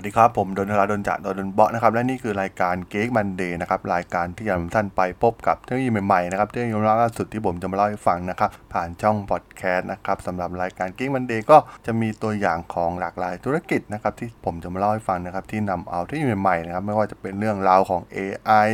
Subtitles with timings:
[0.00, 18.68] วัสดีครับผมดนทราดนจากดนเบาะนะครับและนี่คือรายการเก๊กมันเดย์นะครับรายการที่จะนำท่านไปพบกับเทคโนโลยีใหม่ๆนะครับเทคโนโลยีล่าสุดที่ผมจะมาเล่าให้ฟังนะครับผ่านช่องพอดแคสต์นะครับสำหรับรายการเก๊กมันเดย์ก็จะมีตัวอย่างของหลากหลายธุรกิจนะครับที่ผมจะมาเล่าให้ฟังนะครับที่นำเอาเทคโนโลยีใหม่ๆนะครับไม่ว่าจะเป็นเรื่องราวของ AI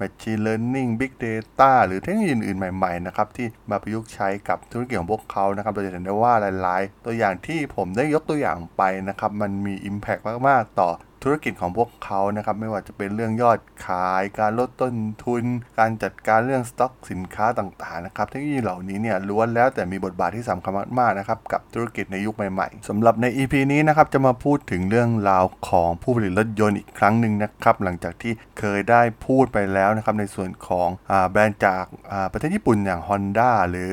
[0.00, 10.90] Machine Learning Big Data หรือเทคโนโลยีอื่นๆใหม่ๆนะครับที่มาประยุกต์ใช้กับธุรกิจของพวกเขานะครับเราจะเห็นได้ว่าหลาย ๆ ตัวอย่างที่ผมได้ยกตัวอย่างไปนะครับมันมี Impact มากๆ ต่อ
[11.22, 15.44] ธุรกิจของพวกเขานะครับไม่ว่าจะเป็นเรื่องยอดขาย การลดต้นทุน
[15.78, 31.84] การจัดการเรื่องสต็อกสินค้าต่างๆนะครับเทคโนโลยีเหล่านี้เนี่ยล้วนแล้วแต่มีบทบาทที่สำคัญมากๆนะครับกับธุรกิจในยุคใหม่ๆสำหรับใน EP นี้นะครับจะมาพูดถึงเรื่องราวของผู้ผลิตรถยนต์อีกครั้งหนึ่งนะครับหลังจากที่เคยได้พูดไปแล้วนะครับในส่วนของอแบรนด์จาก
[32.32, 33.90] ประเทศญี่ปุ่นอย่าง Honda หรือ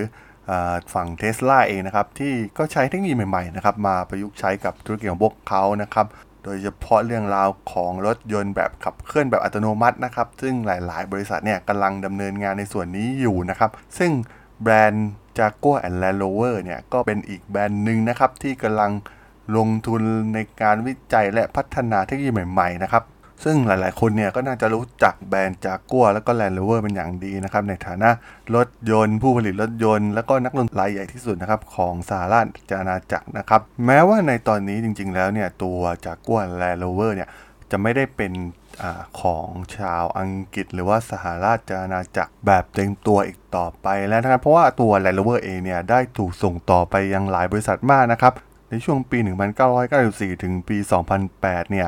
[0.94, 6.05] ฝั่งเทสลาเองนะครับที่ก็ใช้เทคโนโลยีใหม่ๆนะครับมาประยุกต์ใช้กับธุรกิจของพวกเขานะครับ
[6.45, 14.11] โดยเฉพาะเรื่องราวของรถยนต์แบบขับเคลื่อนแบบอัตโนมัตินะครับ ซึ่งหลาย ๆ บริษัทเนี่ยกำลังดำเนินงานในส่วนนี้อยู่นะครับ ซึ่ง
[14.63, 18.91] แบรนด์ Jaguar and Land Rover เนี่ยก็เป็นอีกแบรนด์หนึ่งนะครับที่กำลัง
[19.57, 20.01] ลงทุน
[20.33, 23.03] ในการวิจัยและพัฒนาเทคโนโลยีใหม่ ๆ นะครับ
[23.44, 28.09] ซึ่งหลายๆ คนเนี่ยก็น่าจะรู้จักแบรนด์จากกัวแล้วก็ Land Rover เป็นอย่างดีนะครับ ในฐานะ
[28.55, 37.30] รถยนต์ ผู้ผลิตรถยนต์ แล้วก็นักลงทุนรายใหญ่ที่สุดนะครับของสหราชอาณาจักรนะครับ แม้ว่าในตอนนี้จริง ๆ แล้วเนี่ยตัว Jaguar Land Rover เนี่ย
[37.72, 38.33] จะไม่ได้เป็น
[38.81, 38.83] อ
[39.22, 39.47] ของ
[39.78, 48.33] ชาวอังกฤษ หรือว่าสหราชอาณาจักรแบบเต็มตัวอีกต่อไปแล้วนะครับ เพราะว่าตัว Land Rover เองเนี่ยได้ถูกส่งต่อไปยังหลายบริษัทมากนะครับ
[48.69, 49.17] ในช่วงปี
[49.81, 50.78] 1994 ถึงปี
[51.23, 51.88] 2008 เนี่ย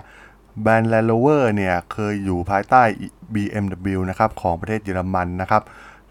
[0.62, 2.82] แบรนด์ Land Rover เนี่ยเคยอยู่ภายใต้
[3.34, 5.64] BMW นะครับของประเทศเยอรมันนะครับ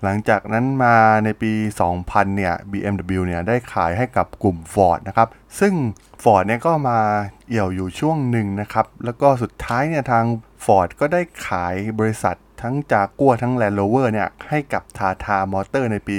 [0.02, 1.52] หลังจากนั้นมาในปี
[1.94, 5.28] 2000 เนี่ย BMW เนี่ยได้ขายให้กับกลุ่ม Ford นะครับ
[5.60, 5.74] ซึ่ง
[6.22, 6.98] Ford เนี่ยก็มา
[7.48, 10.24] เอี่ยวอยู่ช่วงหนึ่งนะครับ แล้วก็สุดท้ายเนี่ยทาง
[10.64, 16.16] Ford ก็ได้ขายบริษัททั้งจากกัวทั้ง Land Rover เนี่ยให้กับ Tata Motor ในปี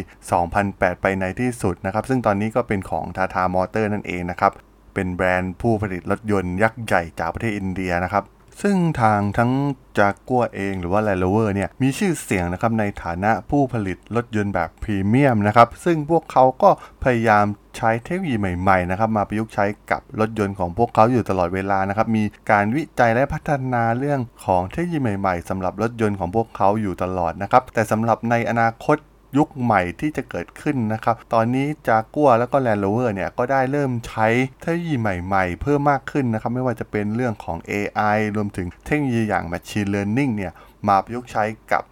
[0.49, 4.51] 2008 ไปในที่สุดนะครับ ซึ่งตอนนี้ก็เป็นของ Tata Motor นั่นเองนะครับ
[4.97, 8.23] เป็นแบรนด์ผู้ผลิตรถยนต์ยักษ์ใหญ่จากประเทศอินเดียนะครับ
[8.61, 9.51] ซึ่งทางทั้ง
[9.99, 16.69] จากกัวเองหรือว่า Land Rover เนี่ยมีชื่อเสียงนะครับในฐานะผู้ผลิตรถยนต์แบบพรีเมียมนะครับซึ่งพวกเขาก็
[17.03, 17.45] พยายาม
[17.77, 28.97] ใช้เทคโนโลยีใหม่ๆนะครับมาประยุกต์ใช้กับรถยนต์ของพวกเขาอยู่ตลอดเวลานะครับมีการวิจัยและพัฒนาเรื่องของเทคโนโลยีใหม่ๆสำหรับรถยนต์ของพวกเขาอยู่ตลอดนะครับแต่สำหรับในอนาคต
[29.37, 34.27] ยุคใหม่ที่จะเกิดขึ้นนะครับ ตอนนี้จากัวแล้วก็ Land Rover เนี่ย ก็ได้เริ่มใช้
[34.61, 40.53] เทคโนโลยีใหม่ๆ เพิ่มมากขึ้นนะครับ ไม่ว่าจะเป็นเรื่องของ AI รวมถึงเทคโนโลยีอย่าง Machine Learning เนี่ย
[40.87, 41.83] มาประยุกต์ใช้กับ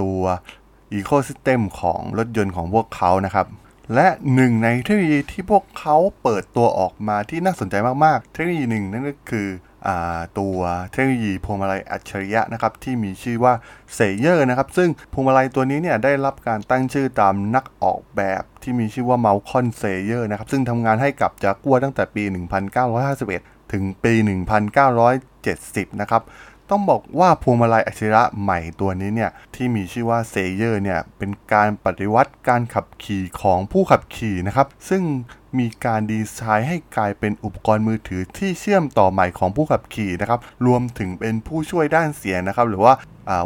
[0.00, 0.20] ตัว
[0.98, 3.46] Ecosystem ของรถยนต์ของพวกเขานะครับ
[3.94, 7.74] และหนึ่งในเทคโนโลยีที่พวกเขาเปิดตัวออกมาที่น่าสนใจ
[8.04, 9.48] มาก ๆ เทคโนโลยีหนึ่งนั่นก็คือ
[10.38, 10.58] ตัว
[10.90, 13.54] เทคโนโลยีพวงมาลัยอัจฉริยะนะครับที่มีชื่อว่า
[13.94, 22.22] Sayer นะครับซึ่งพวงมาลัยตัวนี้เนี่ยได้รับการตั้งชื่อตามนักออกแบบที่มีชื่อว่า Malcolm Sayer นะครับซึ่งทำงานให้กับจากัวตั้งแต่ปี
[22.78, 24.12] 1951 ถึงปี
[25.26, 26.22] 1970 นะครับ
[26.70, 35.02] ต้องบอกว่าพวงมาลัยอัจฉริยะใหม่ตัวนี้เนี่ยที่มีชื่อว่า Sayer เนี่ยเป็นการปฏิวัติการขับขี่ของผู้ขับขี่นะครับ ซึ่ง
[35.58, 42.94] มีการดีไซน์ให้กลายเป็นอุปกรณ์มือถือที่เชื่อมต่อใหม่ของผู้ขับขี่นะครับรวมถึงเป็นผู้ช่วยด้านเสียงนะครับ หรือว่า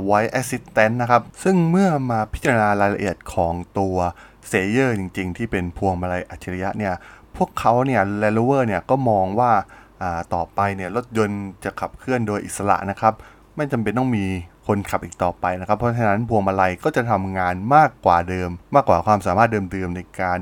[0.09, 3.97] voice assistant นะครับ ซึ่งเมื่อมาพิจารณารายละเอียดของตัว
[4.49, 6.95] Sayer จริง ๆ ที่เป็นพวงมาลัยอัจฉริยะเนี่ย
[7.37, 9.53] พวกเขาเนี่ย Land Rover เนี่ยก็มองว่า
[10.35, 13.15] ต่อไปเนี่ยรถยนต์จะขับเคลื่อนโดยอิสระนะครับ
[13.57, 14.25] ไม่จำเป็นต้องมี
[14.67, 20.39] คนขับอีกต่อไปนะครับ เพราะฉะนั้นพวงมาลัยก็จะทำงานมากกว่าเดิม มากกว่าความสามารถเดิมๆในการ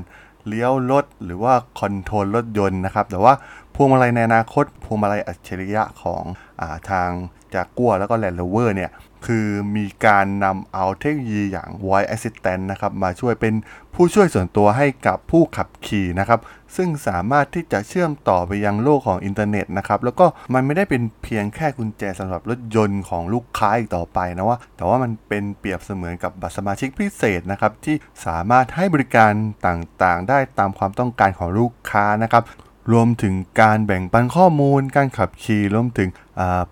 [0.47, 3.33] เลี้ยวรถหรือว่า control รถยนต์นะครับ แต่ว่า
[3.75, 6.23] พวงมาลัยในอนาคต พวงมาลัยอัจฉริยะของ
[6.59, 7.09] อาทาง
[7.55, 8.89] จากกัวแล้วก็ Land Rover เนี่ย
[9.25, 13.53] คือมีการนำเอาเทคโนโลยีอย่าง Voice Assistant นะครับมาช่วยเป็น
[13.93, 16.39] ผู้ช่วยส่วนตัวให้กับผู้ขับขี่นะครับ
[16.75, 29.31] ซึ่งสามารถที่จะเชื่อมต่อไปยังโลกของอินเทอร์เน็ตนะครับแล้วก็มันไม่ได้เป็นเพียงแค่กุญแจสำหรับรถยนต์ของลูกค้าอีกต่อไปนะว่า แต่ว่ามันเป็นเปรียบเสมือนกับบัตรสมาชิกพิเศษนะครับที่สามารถให้บริการ
[29.67, 32.43] ต่างๆ ได้ตามความต้องการของลูกค้านะครับ
[32.91, 36.09] รวมถึงการแบ่งปันข้อมูล การขับขี่รวมถึง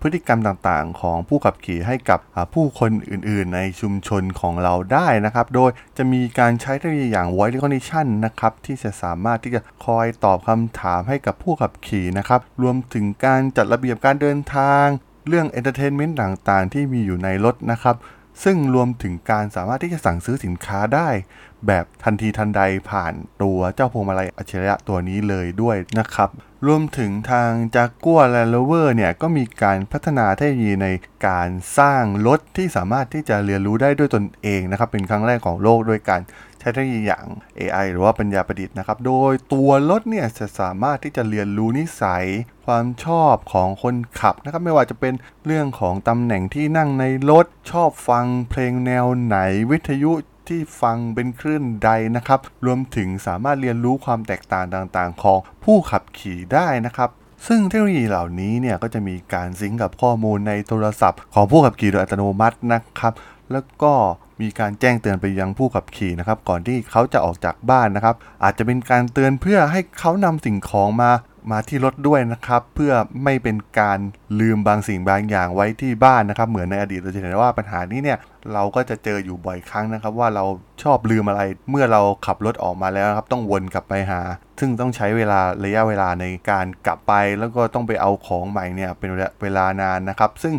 [0.00, 2.20] พฤติกรรมต่างๆ ของผู้ขับขี่ให้กับ
[2.54, 14.84] ผู้คนอื่นๆ ในชุมชนของเราได้นะครับ โดยจะมีการใช้เทคโนโลยีอย่าง voice recognition นะครับที่จะสามารถที่จะคอยตอบคำถามให้กับผู้ขับขี่นะครับ รวมถึงการจัดระเบียบการเดินทาง
[15.28, 17.96] เรื่อง entertainment ต่างๆ ที่มีอยู่ในรถนะครับ
[18.44, 21.08] ซึ่งรวมถึงการสามารถที่จะสั่งซื้อสินค้าได้
[21.66, 22.60] แบบทันทีทันใด
[22.90, 26.30] ผ่านตัวเจ้าพวงมาลัยอัจฉริยะตัวนี้เลยด้วยนะครับ
[26.66, 30.88] รวมถึงทางจากกัวและโลเวอร์เนี่ย ก็มีการพัฒนาเทคโนโลยีใน
[31.26, 31.48] การ
[31.78, 36.20] สร้างรถที่สามารถที่จะเรียนรู้ได้ด้วยตนเองนะครับ เป็นครั้งแรกของโลกโดยการ
[36.58, 37.24] ใช้เทคโนโลยีอย่าง
[37.58, 42.24] AI หรือว่าปัญญาประดิษฐ์นะครับ โดยตัวรถเนี่ยจะสามารถที่จะเรียนรู้นิสัย
[42.66, 45.14] ความชอบของคนขับนะครับ ไม่ว่าจะเป็น
[45.46, 49.36] เรื่องของตำแหน่งที่นั่งในรถ ชอบฟังเพลงแนวไหน
[49.70, 50.12] วิทยุ
[50.48, 54.64] ที่ฟังเป็นคลื่นใดนะครับ รวมถึงสามารถเรียนรู้ความแตกต่าง
[54.96, 57.10] ต่างๆ ของผู้ขับขี่ได้นะครับ
[57.46, 63.14] ซึ่งเทคโนโลยีเหล่านี้เนี่ยก็จะมีการซิงกับข้อมูลในโทรศัพท์ ของผู้ขับขี่โดยอัตโนมัตินะครับ
[63.52, 63.92] แล้วก็
[64.40, 71.10] มีการแจ้งเตือนไปยังผู้ขับขี่นะครับ ก่อนที่เขาจะออกจากบ้านนะครับ อาจจะเป็นการเตือนเพื่อให้เขานำสิ่งของมา
[71.50, 72.92] มาที่รถด้วยนะครับ เพื่อ
[73.24, 73.98] ไม่เป็นการ
[74.40, 78.18] ลืมบางสิ่งบางอย่างไว้ที่บ้านนะครับ เหมือนในอดีตเราจะเห็นว่าปัญหานี้เนี่ย
[78.52, 80.44] เราก็จะเจออยู่บ่อยครั้งนะครับ ว่าเรา
[80.82, 84.20] ชอบลืมอะไรเมื่อเราขับรถออกมาแล้วครับ ต้องวนกลับไปหา
[84.60, 89.10] ซึ่งต้องใช้เวลาระยะเวลาในการกลับไป แล้วก็ต้องไปเอาของใหม่เนี่ยเป็น
[89.42, 90.54] เวลานานนะครับ ซึ่ง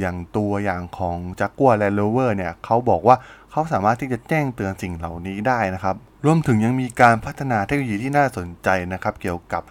[0.00, 3.16] อย่างตัวอย่างของจักกัวและโลเวอร์เนี่ยเขาบอกว่า
[3.50, 9.62] เขาสามารถที่จะแจ้งเตือนสิ่งเหล่านี้ได้นะครับ รวมถึงยังมีการพัฒนาเทคโนโลยีที่น่าสนใจนะครับ เกี่ยวกับ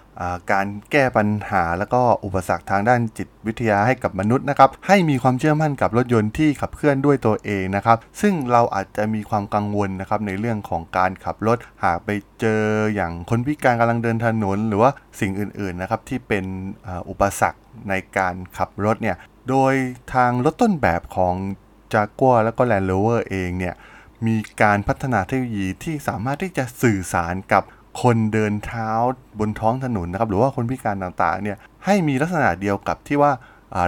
[0.51, 12.09] การแก้ปัญหา และก็อุปสรรคทางด้านจิตวิทยาให้กับมนุษย์นะครับ ให้มีความเชื่อมั่นกับรถยนต์ที่ขับเคลื่อนด้วยตัวเองนะครับ ซึ่งเราอาจจะมีความกังวลนะครับในเรื่องของการขับรถหากไป
[12.39, 12.63] เจอ
[12.95, 16.45] อย่างคนพิการกำลังเดินถนน หรือว่าสิ่งอื่นๆนะครับที่เป็น
[17.09, 17.59] อุปสรรค
[17.89, 19.15] ในการขับรถเนี่ย
[19.50, 19.74] โดย
[20.13, 21.36] ทางรถต้นแบบของ
[21.94, 23.75] จากัวแล้วก็ Land Rover เองเนี่ย
[24.25, 27.63] มีการพัฒนาเทคโนโลยีที่สามารถที่จะสื่อสารกับ
[28.01, 28.92] คนเดินเท้า
[29.40, 33.31] บนท้องถนนนะครับ หรือว่าคนพิการต่างๆเนี่ยให้มีลักษณะเดียวกับที่ว่า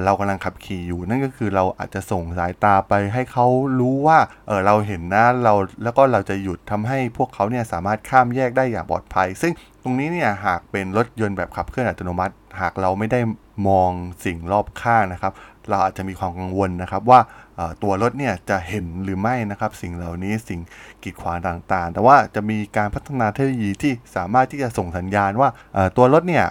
[0.05, 3.45] เรากำลังขับขี่อยู่ นั่นก็คือเราอาจจะส่งสายตาไปให้เขา
[3.79, 5.53] รู้ว่าเออเราเห็นนะเรา
[5.83, 9.53] แล้วก็เราจะหยุดทำให้พวกเขาเนี่ยสามารถข้ามแยกได้อย่างปลอดภัย ซึ่ง
[9.83, 13.19] ตรงนี้เนี่ยหากเป็นรถยนต์แบบขับเคลื่อนอัตโนมัติ หากเราไม่ได้
[13.67, 13.91] มอง
[14.25, 15.33] สิ่งรอบข้างนะครับ
[15.69, 17.19] เราอาจจะมีความกังวลนะครับว่า
[17.83, 20.59] ตัวรถเนี่ยจะเห็นหรือไม่นะครับ สิ่งเหล่านี้สิ่ง
[21.03, 25.49] กีดขวางต่างๆ แต่ว่าจะมีการพัฒนาเทคโนโลยีที่สามารถที่จะส่งสัญญาณว่า
[25.97, 26.45] ตัวรถเนี่ย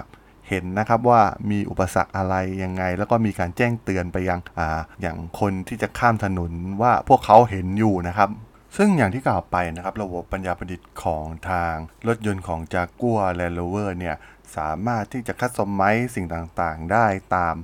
[0.49, 1.21] เห็นนะครับว่า
[1.51, 4.61] มีอุปสรรคอะไรยังไง แล้วก็มีการแจ้งเตือนไปยังอ
[5.03, 6.53] อย่างคนที่จะข้ามถนน
[6.83, 8.29] ว่าพวกเขาเห็นอยู่นะครับ
[8.77, 11.75] ซึ่งอย่างที่กล่าวไปนะครับ ระบบปัญญาประดิษฐ์ของทาง
[12.09, 14.17] รถยนต์ของจากัวและโลเวอร์เนี่ย
[14.57, 15.83] สามารถที่จะ customize
[16.15, 17.07] สิ่งต่างๆ ได้
[17.37, 17.55] ตาม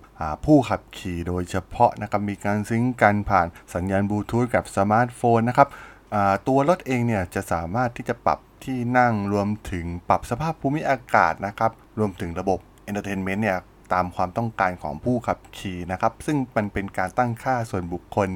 [0.45, 5.69] ผู้ขับขี่โดยเฉพาะนะครับมีการ sync กันผ่านสัญญาณบลูทูธกับสมาร์ทโฟนนะครับ
[6.49, 13.59] ตัวรถเองเนี่ยจะสามารถที่จะปรับที่นั่งรวมถึงปรับสภาพภูมิอากาศนะครับรวมถึงระบบ entertainment เนี่ย
[13.95, 18.29] ตามความต้องการของผู้ขับขี่นะครับ ซึ่งมันเป็นการตั้งค่าส่วนบุคคล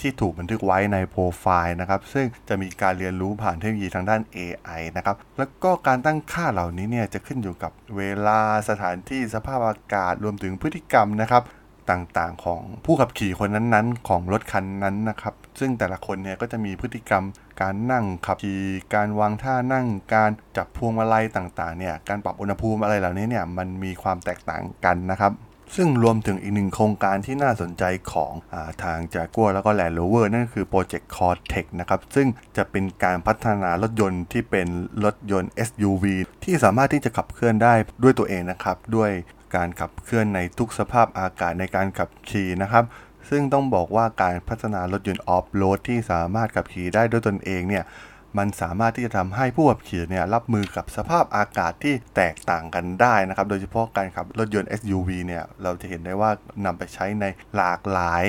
[0.00, 11.44] ที่ถูกบันทึกไว้ในโปรไฟล์นะครับ ซึ่งจะมีการเรียนรู้ผ่านเทคโนโลยีทางด้าน AI นะครับ แล้วก็การตั้งค่าเหล่านี้เนี่ยจะขึ้นอยู่กับเวลาสถานที่สภาพอากาศรวมถึงพฤติกรรมนะครับ
[11.90, 17.24] ต่างๆ ของผู้ขับขี่คนนั้นๆ ของรถคันนั้นนะครับ ซึ่งแต่ละคนเนี่ยก็จะมีพฤติกรรม
[17.60, 18.62] การนั่งขับขี่
[18.94, 25.32] การวางท่านั่งการจับพวงมาลัยต่างๆเนี่ยการปรับอุณหภูมิอะไรเหล่านี้เนี่ยมันมีความแตกต่างกันนะครับ
[25.76, 34.68] ซึ่งรวมถึงอีกหนึ่งโครงการที่น่าสนใจของอาทางจากัวแล้วก็ Land Rover นั่นคือ project Cortex นะครับ ซึ่งจะเป็นการพัฒนารถยนต์ที่เป็น
[35.04, 36.04] รถยนต์ SUV
[36.44, 39.10] ที่สามารถที่จะขับเคลื่อนได้ด้วยตัวเองนะครับ ด้วย
[39.56, 42.84] การขับเคลื่อนในทุกสภาพอากาศในการขับขี่นะครับ
[43.30, 47.84] ซึ่งต้องบอกว่าการพัฒนารถยนต์ออฟโรดที่สามารถขับขี่ได้ด้วยตนเองเนี่ย
[48.38, 56.30] มันสามารถที่จะทำให้ผู้ขับขี่เนี่ยรับมือกับสภาพอากาศที่แตกต่างกันได้นะครับ โดยเฉพาะการขับรถยนต์ SUV เนี่ยเราจะเห็นได้ว่า
[56.64, 57.24] นำไปใช้ใน
[57.56, 58.24] หลากหลาย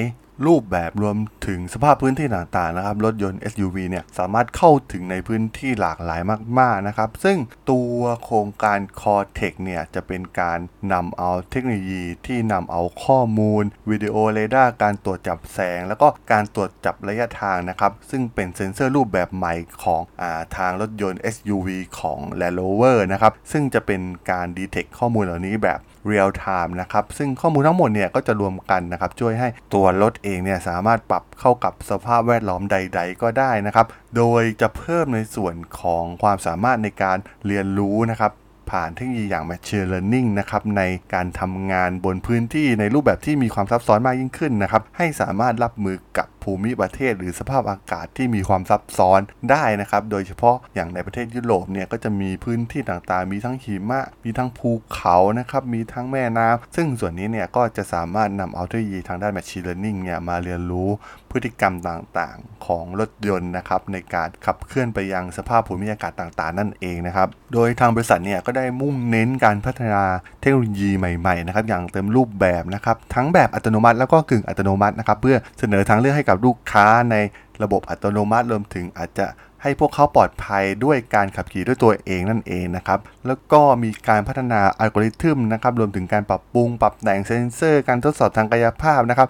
[0.48, 1.18] รูปแบบรวม
[1.48, 6.22] ถึงสภาพพื้นที่ต่างๆนะครับ รถยนต์ SUV เนี่ยสามารถเข้าถึงในพื้นที่หลากหลาย
[6.60, 7.38] มาก ๆ นะครับ ซึ่ง
[7.72, 10.60] ตัวโครงการ Cortex เนี่ยจะเป็นการ
[10.94, 19.54] นำเอาเทคโนโลยีที่นำเอาข้อมูล วิดีโอเรดาร์การตรวจจับแสง แล้วก็การตรวจจับระยะทางนะครับ ซึ่งเป็นเซ็นเซอร์รูปแบบใหม่
[19.84, 21.68] ของอาทางรถยนต์ SUV
[22.00, 33.88] ของ Land Rover นะครับ ซึ่งจะเป็นการ detect ข้อมูลเหล่านี้แบบ real-time นะครับ ซึ่งข้อมูลทั้งหมดเนี่ยก็จะรวมกันนะครับ ช่วยให้ตัวรถเองเนี่ยสามารถปรับเข้ากับสภาพแวดล้อมใด ๆ ก็ได้นะครับ
[34.18, 38.32] โดยจะเพิ่มในส่วนของความสามารถในการเรียนรู้นะครับ
[38.72, 49.20] ผ่านเทคโนโลยีอย่าง Machine Learning นะครับในการทำงานบนพื้นที่ในรูปแบบที่มีความซับซ้อนมากยิ่งขึ้นนะครับให้สามารถรับมือกับ ภูมิประเทศหรือสภาพอากาศที่มีความซับซ้อน
[49.52, 60.90] ได้นะครับ โดยเฉพาะอย่างในประเทศยุโรปเนี่ยก็จะมีพื้นที่ต่างๆ มีทั้งหิมะ มีทั้งภูเขานะครับ มีทั้งแม่น้ำซึ่งส่วนนี้เนี่ยก็จะสามารถนำเอาเทคโนโลยีทางด้าน Machine Learning เนี่ยมาเรียนรู้
[61.32, 70.04] พฤติกรรมต่างๆ ของรถยนต์นะครับในการขับเคลื่อนไปยังสภาพภูมิอากาศต่างๆ นั่นเองนะครับ โดยทางบริษัทเนี่ยก็ได้มุ่งเน้นการพัฒนา
[70.42, 77.16] เทคโนโลยีใหม่ๆนะครับอย่างเต็มรูปแบบนะครับทั้งแบบอัตโนมัติแล้วก็กึ่งอัตโนมัตินะครับเพื่อเสนอทางเลือกให้กับลูกค้าใน
[77.64, 79.28] ระบบอัตโนมัติรวมถึงอาจจะ
[79.64, 89.28] ให้พวกเขาปลอดภัยด้วยการขับขี่ด้วยตัวเองนั่นเองนะครับ แล้วก็มีการพัฒนาอัลกอริทึมนะครับ รวมถึงการปรับปรุง ปรับแต่งเซนเซอร์ การทดสอบทางกายภาพนะครับ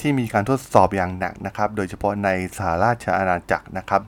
[0.00, 4.02] ที่มีการทดสอบอย่างหนักนะครับ โดยเฉพาะในสหราชอาณาจักรนะครับ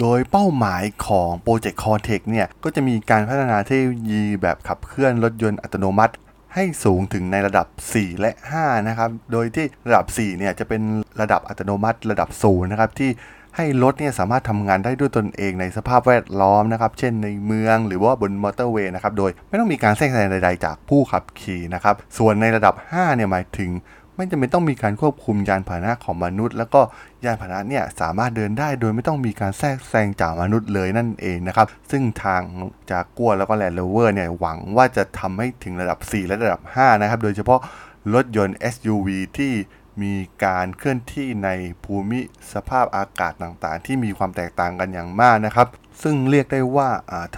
[0.00, 6.14] โดยเป้าหมายของโปรเจกต์ Cortex เนี่ย ก็จะมีการพัฒนาเทคโนโลยีแบบขับเคลื่อนรถยนต์อัตโนมัติ
[6.54, 8.30] ให้สูงถึงในระดับ 4 และ
[8.60, 10.82] 5 นะครับ โดยที่ระดับ 4 เนี่ยจะเป็น
[11.20, 13.10] ระดับอัตโนมัติระดับศูนย์นะครับที่
[13.56, 23.70] ให้รถเนี่ยสามารถทำงานได้ด้วยตนเองในสภาพแวดล้อมนะครับ เช่นในเมืองหรือว่าบนมอเตอร์เวย์นะครับ โดยไม่ต้องมีการแทรกแซงใดๆจากผู้ขับขี่นะครับ ส่วนในระดับ 5 เนี่ยหมายถึง
[24.20, 26.80] ไม่จำเป็นต้องมีการควบคุมยานพาหนะของมนุษย์ แล้วก็
[27.24, 32.42] ยานพาหนะเนี่ยสามารถเดินได้โดยไม่ต้องมีการแทรกแซงจากมนุษย์เลยนั่นเองนะครับ ซึ่งทาง
[32.90, 37.60] จากกัวแล้วก็ Land Rover เนี่ยหวังว่าจะทำให้ถึงระดับ 4 และระดับ 5 นะครับ โดยเฉพาะ
[38.14, 39.08] รถยนต์ SUV
[39.38, 39.52] ที่
[40.02, 41.50] มีการเคลื่อนที่ใน
[41.84, 42.20] ภูมิ
[42.52, 45.66] สภาพอากาศต่างๆ ที่มีความแตกต่างกันอย่างมากนะครับ
[46.02, 46.88] ซึ่งเรียกได้ว่า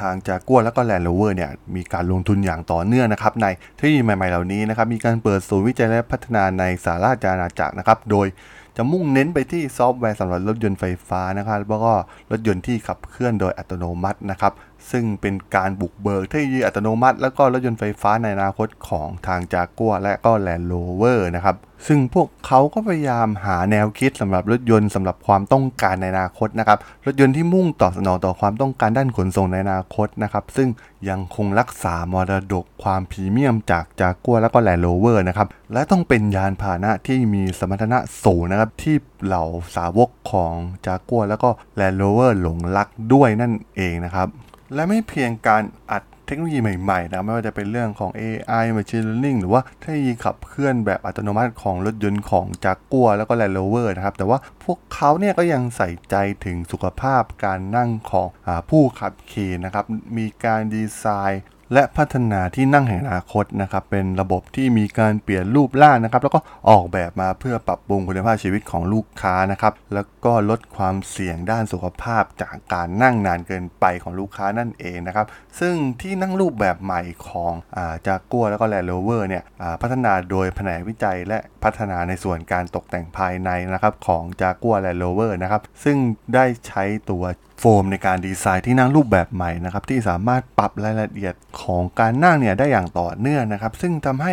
[0.00, 8.28] ทางจากัวและก็ Land Rover เนี่ยมีการลงทุนอย่างต่อเนื่องนะครับในเทคโนโลยีใหม่ๆเหล่านี้นะครับมีการเปิดศูนย์วิจัยและพัฒนาในสหราชอาณาจักรนะครับโดย
[8.76, 11.92] จะมุ่งเน้นไปที่ซอฟต์แวร์สำหรับรถยนต์ไฟฟ้านะครับแล้วก็
[12.30, 14.52] รถยนต์ที่ขับเคลื่อนโดยอัตโนมัตินะครับ
[14.90, 30.68] ซึ่งเป็นการบุกเบิกเทคโนโลยีอัตโนมัติ แล้วก็รถยนต์ไฟฟ้าในอนาคตของทางจากัวและก็ Land Rover นะครับซึ่งพวกเขาก็พยายามหาแนวคิดสำหรับรถยนต์สำหรับความต้องการในอนาคตนะครับรถยนต์ที่มุ่งตอบสนองต่อความต้องการด้านขนส่งในอนาคตนะครับซึ่ง
[31.08, 39.44] ยังคงรักษามรดกความพรีเมียมจากจากัวและก็ Land Rover นะครับและต้องเป็นยานพาหนะที่มีสมรรถนะสูงนะครับที่เหล่า
[39.74, 40.54] สาวกของ
[40.86, 44.28] จากัวแล้วก็ Land Rover หลงรักด้วยนั่นเองนะครับ
[44.74, 59.84] และไม่เพียงการอัด เทคโนโลยีใหม่ๆนะไม่ว่าจะเป็นเรื่องของ AI Machine Learning หรือว่าเทคโนโลยีขับเคลื่อนแบบอัตโนมัติของรถยนต์ของจากกัวแล้วก็ Land Rover นะครับ แต่ว่าพวกเขาเนี่ยก็ยังใส่ใจถึงสุขภาพการนั่งของอผู้ขับขี่นะครับ
[60.16, 75.26] มีการดีไซน์ และพัฒนาที่นั่งแห่งอนาคตนะครับเป็นระบบที่มีการเปลี่ยนรูปร่างนะครับ แล้วก็ออกแบบมาเพื่อปรับปรุงคุณภาพชีวิตของลูกค้านะครับแล้วก็ลดความเสี่ยงด้านสุขภาพจากการนั่งนานเกินไปของลูกค้านั่นเองนะครับ
[75.60, 79.42] ซึ่งที่นั่งรูปแบบใหม่ของอาจากกัวแล้วก็แลนด์โรเวอร์เนี่ย
[79.82, 85.96] พัฒนาโดยแผนกวิจัยและพัฒนาในส่วนการตกแต่งภายในนะครับของ Jaguar Land Rover นะครับซึ่ง
[86.34, 87.24] ได้ใช้ตัว
[87.64, 94.32] โฟมในการดีไซน์ที่นั่งรูปแบบใหม่นะครับที่สามารถปรับรายละเอียดของการนั่งเนี่ยได้อย่างต่อเนื่องนะครับ ซึ่งทำให้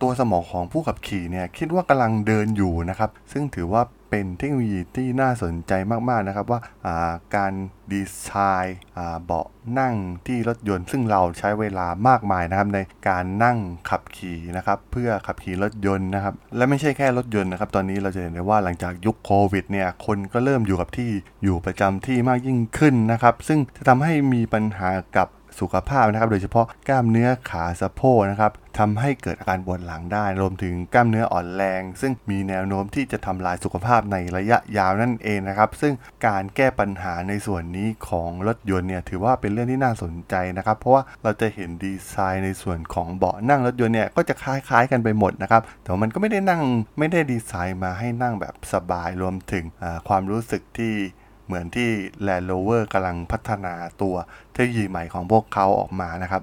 [0.00, 3.82] ตัวสมองของผู้ขับขี่เนี่ยคิดว่ากำลังเดินอยู่นะครับ ซึ่งถือว่า
[4.14, 5.72] เป็นเทคโนโลยีที่น่าสนใจ
[6.08, 6.60] มาก ๆ นะครับว่า
[7.36, 7.52] การ
[7.92, 8.28] ดีไซ
[8.64, 8.78] น์
[9.24, 9.46] เบาะ
[9.78, 9.94] นั่ง
[10.26, 12.78] ที่รถยนต์ ซึ่งเราใช้เวลามากมายนะครับใน
[13.08, 13.58] การนั่ง
[13.90, 21.10] ขับขี่นะครับเพื่อขับขี่รถยนต์นะครับและไม่ใช่แค่รถยนต์นะครับตอนนี้เราจะเห็นได้ว่าหลังจากยุคโควิดเนี่ยคนก็เริ่มอยู่กับที่
[21.44, 25.28] อยู่ประจำที่มากยิ่งขึ้นนะครับซึ่งจะทำให้มีปัญหากับ
[25.60, 35.94] สุขภาพนะครับ โดยเฉพาะกล้ามเนื้อขาสะโพกนะครับทำให้เกิดอาการปวดหลังได้ รวมถึงกล้ามเนื้ออ่อนแรง ซึ่งมีแนวโน้มที่จะทำลายสุขภาพในระยะยาวนั่นเองนะครับ ซึ่ง
[36.26, 46.62] การแก้ปัญหาในส่วนนี้ของรถยนต์เนี่ยถือว่าเป็นเรื่องที่น่าสนใจนะครับ เพราะว่าเราจะเห็นดีไซน์ในส่วนของเบาะนั่งรถยนต์เนี่ยก็จะคล้ายๆกันไปหมดนะครับ แต่มันก็ไม่ได้นั่ง
[46.98, 49.64] ไม่ได้ดีไซน์มาให้นั่งแบบสบาย รวมถึง
[50.08, 50.94] ความรู้สึกที่
[51.46, 51.90] เหมือนที่
[52.26, 54.14] Land Rover กำลังพัฒนาตัว
[54.52, 56.42] เทคโนโลยีใหม่ของพวกเขาออกมานะครับ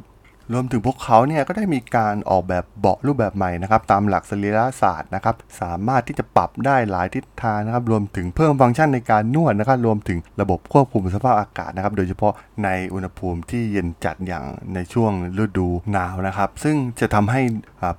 [0.53, 15.11] รวมถึงพวกเขาเนี่ยก็ได้มีการออกแบบเบาะรูปแบบใหม่นะครับตามหลักสรีระศาสตร์นะครับสามารถที่จะปรับได้หลายทิศทางนะครับรวมถึงเพิ่มฟังก์ชันในการนวดนะครับรวมถึงระบบควบคุมสภาพอากาศนะครับโดยเฉพาะในอุณหภูมิที่เย็นจัดอย่างในช่วง
[15.43, 17.41] ฤดูหนาวนะครับซึ่งจะทำให้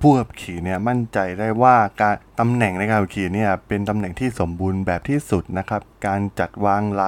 [0.01, 7.03] ผู้ขับขี่เนี่ยมั่นใจได้ว่าการตำแหน่งในการขับขี่เนี่ยเป็นตำแหน่งที่สมบูรณ์แบบที่สุดนะครับการจัดวางไหล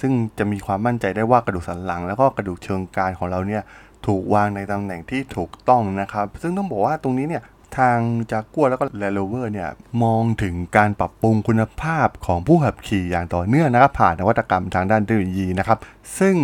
[0.00, 3.62] ซึ่งจะมีความมั่นใจได้ว่ากระดูกสันหลัง แล้วก็กระดูกเชิงกรานของเราเนี่ย
[4.06, 7.42] ถูกวางในตำแหน่งที่ถูกต้องนะครับ ซึ่งต้องบอกว่าตรงนี้เนี่ย
[7.78, 7.98] ทาง
[8.32, 9.68] จากกัวแล้วก็ Land Rover เนี่ย
[10.02, 15.78] มองถึงการปรับปรุงคุณภาพของผู้ขับขี่อย่างต่อเนื่องนะครับผ่านนวัตกรรมทางด้านเทคโนโลยีนะครับ
[16.18, 16.36] ซึ่ง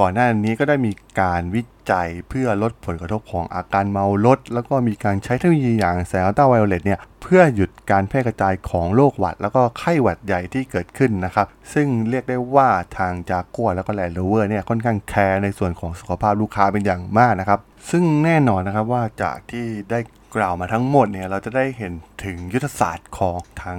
[0.00, 0.90] ก่อนหน้านี้ก็ได้มี
[1.20, 20.00] การวิจัยเพื่อลดผลกระทบของอาการเมารถ แล้วก็มีการใช้เทคโนโลยีอย่างแสงอัลตราไวโอเลตเนี่ยเพื่อหยุดการแพร่กระจายของโรคหวัด แล้วก็ไข้หวัดใหญ่ที่เกิดขึ้นนะครับ ซึ่งเรียกได้ว่าทางจากัวแล้วก็ Land Rover เนี่ยค่อนข้างแคร์ในส่วนของสุขภาพลูกค้าเป็นอย่างมากนะครับ ซึ่งแน่นอนนะครับว่าจากที่ได้
[20.38, 21.92] กล่าวมาทั้งหมดเนี่ยเราจะได้เห็น
[22.24, 23.78] ถึงยุทธศาสตร์ของทาง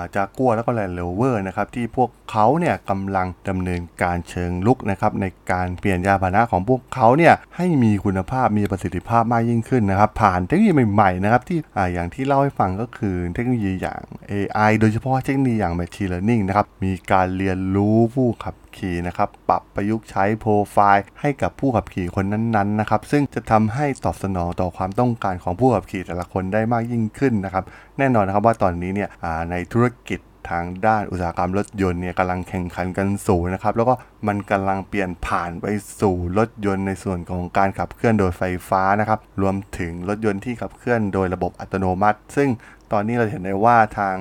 [0.00, 14.00] าจากัวแล้วก็ Land Rover นะครับที่พวกเขาเนี่ยกำลังดำเนินการเชิงรุกนะครับในการเปลี่ยนยานพาหนะของพวกเขาเนี่ยให้มีคุณภาพมีประสิทธิภาพมากยิ่งขึ้นนะครับ ผ่านเทคโนโลยีใหม่ๆนะครับที่ออย่างที่เล่าให้ฟังก็คือเทคโนโลยีอย่าง
[14.32, 27.64] AI โดยเฉพาะเทคโนโลยีอย่าง Machine Learning นะครับมีการเรียนรู้ผู้ขับขี่นะครับปรับประยุกต์ใช้โปรไฟล์ให้กับผู้ขับขี่คนนั้นๆนะครับซึ่งจะทำให้ตอบสนองต่อความต้องการของผู้ขับขี่แต่ละคนได้มากยิ่งขึ้นนะครับ
[27.98, 29.08] แน่นอนนะครับว่าตอนนี้เนี่ย
[29.50, 33.94] ในธุรกิจ ทางด้านอุตสาหกรรมรถยนต์เนี่ยกำลังแข่งขันกันสูงนะครับ แล้วก็
[34.26, 35.66] มันกำลังเปลี่ยนผ่านไป
[36.00, 42.48] สู่รถยนต์ในส่วนของการขับเคลื่อนโดยไฟฟ้านะครับ รวมถึงรถยนต์ที่ขับเคลื่อนโดยระบบอัตโนมัติ ซึ่ง
[42.92, 44.16] ตอนนี้เราเห็นได้ว่าทาง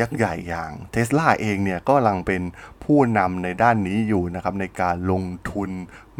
[0.00, 2.42] ยักษ์ใหญ่อย่างเทสลาเองเนี่ยก็กำลังเป็น
[2.84, 5.70] ผู้นำในด้านนี้อยู่นะครับในการลงทุน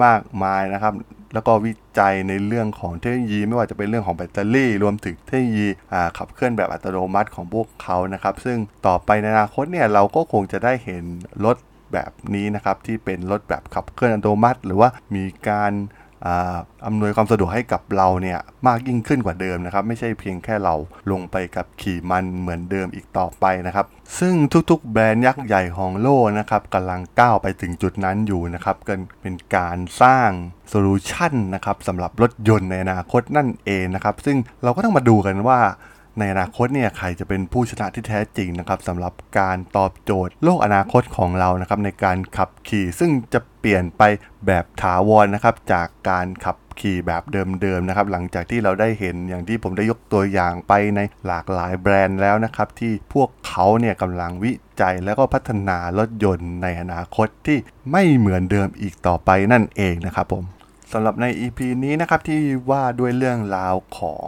[0.05, 0.95] มากมายนะครับ
[1.33, 5.69] แล้วก็วิจัยในเรื่องของเทคโนโลยี ไม่ว่าจะเป็นเรื่องของแบตเตอรี่ รวมถึงเทคโนโลยี
[6.19, 11.05] ขับเคลื่อนแบบอัตโนมัติของพวกเขานะครับ ซึ่งต่อไปในอนาคตเนี่ยเราก็คงจะได้เห็น
[11.45, 11.57] รถ
[11.93, 15.73] แบบนี้นะครับที่เป็นรถแบบขับเคลื่อนอัตโนมัติ หรือว่ามีการ
[16.87, 20.75] อำนวยความสะดวกให้กับเราเนี่ยมากยิ่งขึ้นกว่าเดิมนะครับ ไม่ใช่เพียงแค่เรา
[21.11, 23.87] ลงไปกับขี่มันเหมือนเดิมอีกต่อไปนะครับ
[24.19, 24.35] ซึ่ง
[24.71, 30.31] ทุกๆ แบรนด์ยักษ์ใหญ่ของโลกนะครับกำลังก้าวไปถึงจุดนั้นอยู่นะครับกันเป็นการสร้าง
[30.69, 35.61] โซลูชันนะครับสำหรับรถยนต์ในอนาคตนั่นเองนะครับ ซึ่งเราก็ต้องมาดูกันว่า
[36.21, 44.03] ในอนาคตเนี่ยใครจะเป็นผู้ชนะที่แท้จริงนะครับสำหรับการตอบโจทย์โลกอนาคตของเรานะครับในการขับขี่ ซึ่งจะเปลี่ยนไป
[44.47, 57.59] แบบถาวรนะครับจากการขับขี่แบบเดิมๆนะครับหลังจากที่เราได้เห็นอย่างที่ผมได้ยกตัวอย่างไปในหลากหลายแบรนด์แล้วนะครับที่พวกเขาเนี่ยกำลังวิจัยแล้วก็พัฒนารถยนต์ในอนาคตที่
[57.91, 60.45] ไม่เหมือนเดิมอีกต่อไปนั่นเองนะครับผม
[60.93, 64.27] สำหรับใน EP นี้นะครับที่ว่าด้วยเรื่องราวของ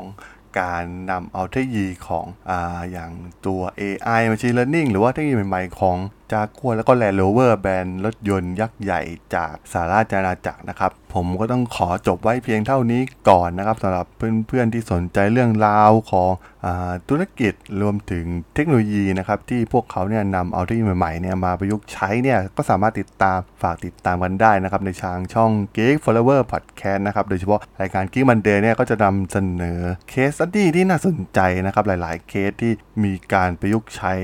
[0.61, 2.53] การนำเอาเทคโนโลยีของอ
[2.93, 3.11] อย่าง
[3.47, 5.97] ตัว AI Machine Learning หรือว่าเทคโนโลยีใหม่ๆของ
[6.33, 9.01] จากัวแล้วก็ Land Rover แบรนด์รถยนต์ยักษ์ใหญ่
[9.35, 16.31] จากสหราชอาณาจักรนะครับ ผมก็ต้องขอจบไว้เพียงเท่านี้ก่อนนะครับสำหรับเพื่อนๆที่สนใจเรื่องราวของ
[16.65, 16.67] อ
[17.09, 32.73] ธุรกิจรวมถึงเทคโนโลยีนะครับที่พวกเขาเนี่ยนำเอาเทคโนโลยีใหม่ๆเนี่ยมาประยุกต์ใช้เนี่ยก็สามารถติดตามฝากติดตามกันได้นะครับในทางช่อง Geek Forever Podcast นะครับโดยเฉพาะรายการ Geek Monday เนี่ยก็จะนำเสนอเคสสตี้ที่น่าสนใจนะครับหลาย ๆ เคสที่
[33.05, 34.15] มีการประยุกต์ใช้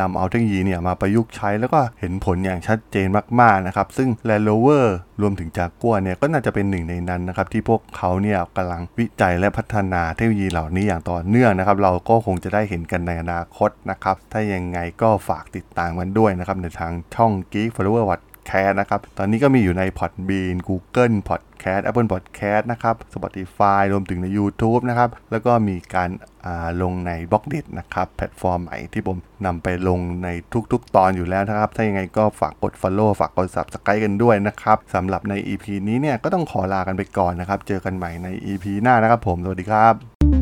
[0.00, 3.06] นำเอาเทคโนโลยีเนี่ยมาประยุกต์ใช้แล้วก็เห็นผลอย่างชัดเจน
[3.40, 4.86] มากๆนะครับซึ่ง Land Rover
[5.20, 18.04] รวมถึงจากกัวเนี่ยก็น่าจะเป็นหนึ่งในนั้นนะครับที่พวกเขาเนี่ยกำลังวิจัยและพัฒนาเทคโนโลยีเหล่านี้อย่างต่อเนื่องนะครับเราก็คงจะได้เห็นกันในอนาคตนะครับถ้ายังไงก็ฝากติดตามกันด้วยนะครับในทางช่อง Geek Flower
[18.46, 26.10] Watch แคสนะครับ ตอนนี้ก็มีอยู่ใน Podbean Google Podcast Apple Podcast นะครับ Spotify รวมถึงใน YouTube นะครับ แล้วก็มีการ
[26.82, 30.28] ลงใน Blockdit นะครับ แพลตฟอร์มใหม่ที่ผมนำไปลงใน
[30.72, 40.35] ทุกๆ ตอนอยู่แล้วนะครับ ถ้ายังไงก็ฝากกด Follow ฝากกด Subscribe กันด้วยนะครับสำหรับใน EP นี้เนี่ยก็ต้องขอลากันไปก่อนนะครับ เจอกันใหม่ใน EP หน้านะครับผม สวัสดีครับ